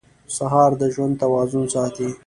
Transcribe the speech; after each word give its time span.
سهار 0.35 0.71
د 0.81 0.83
ژوند 0.93 1.13
توازن 1.21 1.63
ساتي. 1.73 2.09